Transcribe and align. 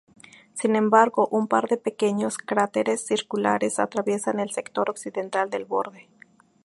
Sin 0.55 0.75
embargo, 0.75 1.27
un 1.29 1.47
par 1.47 1.67
de 1.67 1.77
pequeños 1.77 2.39
cráteres 2.39 3.05
circulares 3.05 3.77
atraviesan 3.77 4.39
el 4.39 4.49
sector 4.49 4.89
occidental 4.89 5.51
del 5.51 5.65
borde. 5.65 6.09